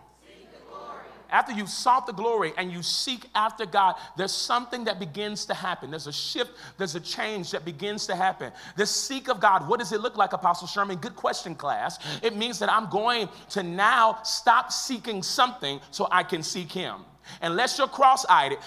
[1.32, 5.54] After you've sought the glory and you seek after God, there's something that begins to
[5.54, 5.90] happen.
[5.90, 8.52] There's a shift, there's a change that begins to happen.
[8.76, 10.98] The seek of God, what does it look like, Apostle Sherman?
[10.98, 12.00] Good question, class.
[12.22, 17.06] It means that I'm going to now stop seeking something so I can seek Him.
[17.42, 18.58] Unless you're cross eyed,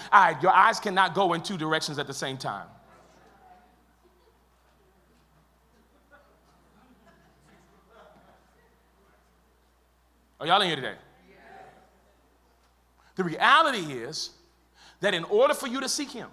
[0.41, 2.67] your eyes cannot go in two directions at the same time.
[10.39, 10.95] Are y'all in here today?
[13.15, 14.31] The reality is
[14.99, 16.29] that in order for you to seek Him,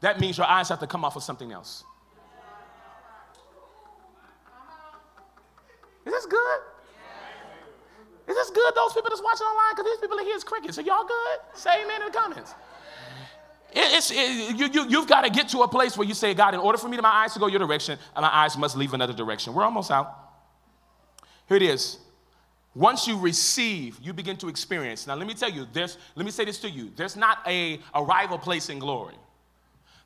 [0.00, 1.84] that means your eyes have to come off of something else.
[6.04, 6.60] Is this good?
[8.28, 9.74] Is this good, those people that's watching online?
[9.74, 10.78] Because these people are here is crickets.
[10.78, 11.58] Are y'all good?
[11.58, 12.54] Say amen in the comments.
[13.72, 16.54] It, it, you, you, you've got to get to a place where you say, God,
[16.54, 18.94] in order for me to my eyes to go your direction, my eyes must leave
[18.94, 19.52] another direction.
[19.52, 20.12] We're almost out.
[21.48, 21.98] Here it is.
[22.76, 25.06] Once you receive, you begin to experience.
[25.06, 27.80] Now, let me tell you, this, let me say this to you there's not a
[27.94, 29.14] arrival place in glory.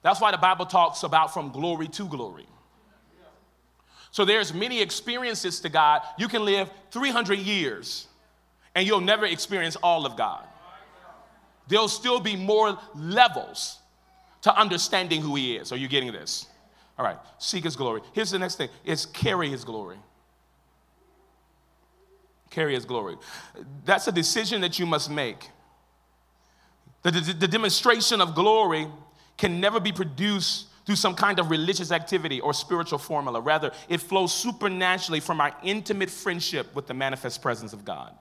[0.02, 2.46] That's why the Bible talks about from glory to glory.
[4.12, 6.02] So there's many experiences to God.
[6.16, 8.06] You can live 300 years
[8.74, 10.44] and you'll never experience all of God.
[11.66, 13.78] There'll still be more levels
[14.42, 15.72] to understanding who he is.
[15.72, 16.46] Are you getting this?
[16.98, 18.00] All right, seek his glory.
[18.12, 19.98] Here's the next thing is carry his glory
[22.50, 23.16] carry his glory.
[23.84, 25.48] That's a decision that you must make.
[27.02, 28.86] The, the, the, demonstration of glory
[29.38, 33.40] can never be produced through some kind of religious activity or spiritual formula.
[33.40, 38.12] Rather, it flows supernaturally from our intimate friendship with the manifest presence of God.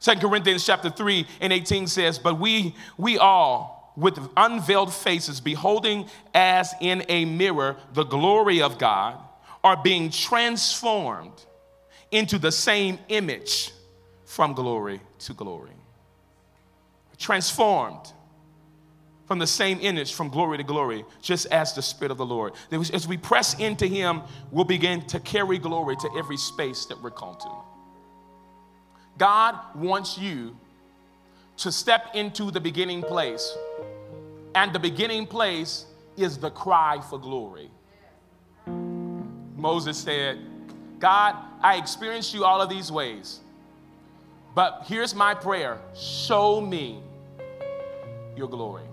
[0.00, 6.08] 2 Corinthians chapter 3 and 18 says, But we, we all, with unveiled faces, beholding
[6.34, 9.18] as in a mirror the glory of God,
[9.62, 11.44] are being transformed
[12.14, 13.72] into the same image
[14.24, 15.72] from glory to glory.
[17.18, 18.12] Transformed
[19.26, 22.52] from the same image from glory to glory, just as the Spirit of the Lord.
[22.70, 27.10] As we press into Him, we'll begin to carry glory to every space that we're
[27.10, 27.50] called to.
[29.18, 30.56] God wants you
[31.56, 33.56] to step into the beginning place,
[34.54, 35.86] and the beginning place
[36.16, 37.70] is the cry for glory.
[39.56, 40.38] Moses said,
[40.98, 43.40] God, I experienced you all of these ways.
[44.54, 47.00] But here's my prayer show me
[48.36, 48.84] your glory.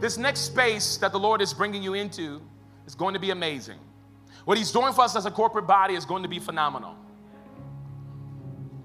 [0.00, 2.40] This next space that the Lord is bringing you into
[2.86, 3.78] is going to be amazing.
[4.44, 6.94] What He's doing for us as a corporate body is going to be phenomenal.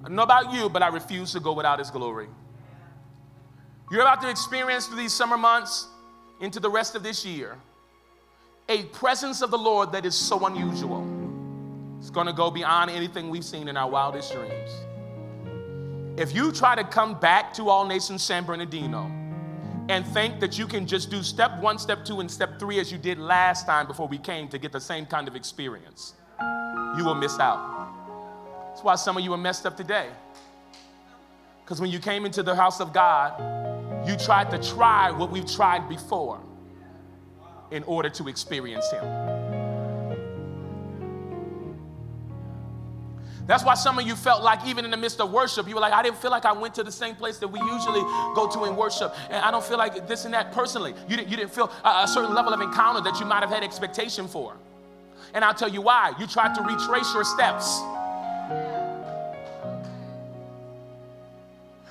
[0.03, 2.27] I don't know about you, but I refuse to go without His glory.
[3.91, 5.87] You're about to experience through these summer months
[6.39, 7.57] into the rest of this year
[8.69, 11.00] a presence of the Lord that is so unusual.
[12.01, 14.71] It's going to go beyond anything we've seen in our wildest dreams.
[16.19, 19.03] If you try to come back to All Nations San Bernardino
[19.87, 22.91] and think that you can just do step one, step two, and step three as
[22.91, 26.15] you did last time before we came to get the same kind of experience,
[26.97, 27.93] you will miss out.
[28.69, 30.09] That's why some of you are messed up today.
[31.63, 33.39] Because when you came into the house of God,
[34.07, 36.41] you tried to try what we've tried before
[37.69, 39.40] in order to experience Him.
[43.47, 45.81] That's why some of you felt like, even in the midst of worship, you were
[45.81, 48.01] like, I didn't feel like I went to the same place that we usually
[48.35, 49.13] go to in worship.
[49.29, 50.93] And I don't feel like this and that personally.
[51.09, 53.49] You didn't, you didn't feel a, a certain level of encounter that you might have
[53.49, 54.55] had expectation for.
[55.33, 56.13] And I'll tell you why.
[56.19, 57.81] You tried to retrace your steps.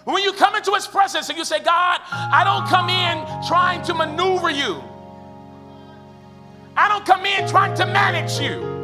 [0.05, 3.83] When you come into his presence and you say, God, I don't come in trying
[3.83, 4.83] to maneuver you.
[6.77, 8.80] I don't come in trying to manage you.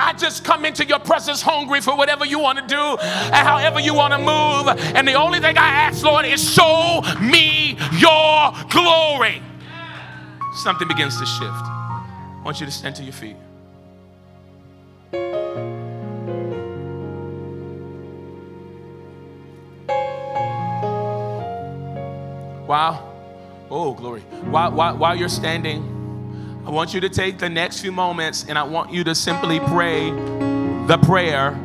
[0.00, 3.80] I just come into your presence hungry for whatever you want to do and however
[3.80, 4.94] you want to move.
[4.96, 9.42] And the only thing I ask, Lord, is show me your glory.
[10.54, 11.44] Something begins to shift.
[11.44, 13.36] I want you to stand to your feet.
[22.66, 23.04] Wow.
[23.68, 24.20] oh, glory.
[24.48, 25.99] While, while, while you're standing,
[26.64, 29.60] I want you to take the next few moments and I want you to simply
[29.60, 31.58] pray the prayer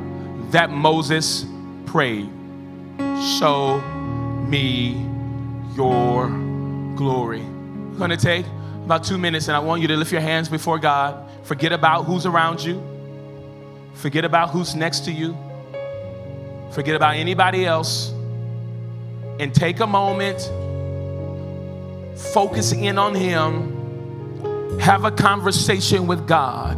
[0.52, 1.46] that Moses
[1.86, 2.30] prayed.
[3.38, 3.82] Show
[4.48, 5.06] me
[5.76, 6.30] your
[6.96, 7.42] glory.
[7.42, 8.46] We're going to take
[8.86, 11.30] about two minutes and I want you to lift your hands before God.
[11.44, 12.82] Forget about who's around you,
[13.96, 15.38] forget about who's next to you,
[16.72, 18.12] forget about anybody else,
[19.42, 20.40] and take a moment,
[22.34, 23.75] focus in on Him
[24.80, 26.78] have a conversation with God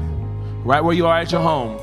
[0.66, 1.80] right where you are at your home,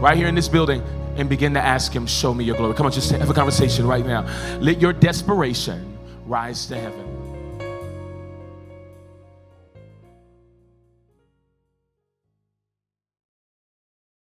[0.00, 0.82] right here in this building.
[1.16, 2.74] and begin to ask Him, Show me your glory.
[2.74, 4.22] Come on, just have a conversation right now.
[4.60, 7.07] Let your desperation rise to heaven.